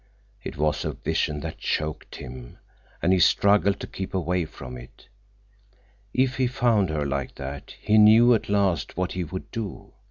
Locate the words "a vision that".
0.83-1.59